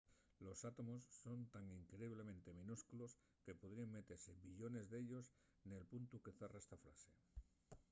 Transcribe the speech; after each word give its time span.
los 0.39 0.65
átomos 0.69 1.03
son 1.21 1.37
tan 1.53 1.69
increíblemente 1.79 2.55
minúsculos 2.59 3.11
que 3.43 3.57
podríen 3.61 3.95
metese 3.97 4.31
billones 4.45 4.85
d’ellos 4.91 5.25
nel 5.69 5.85
puntu 5.91 6.15
que 6.23 6.35
zarra 6.39 6.61
esta 6.63 6.77
frase 6.83 7.09